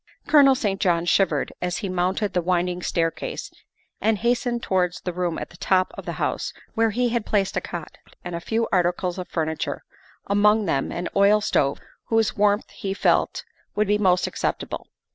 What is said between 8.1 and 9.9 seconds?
and a few articles of furniture,